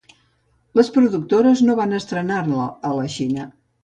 Les 0.77 0.87
productores 0.95 1.61
no 1.67 1.75
van 1.83 1.93
estrenar-la 1.97 2.65
a 2.91 2.95
la 3.01 3.05
Xina. 3.17 3.47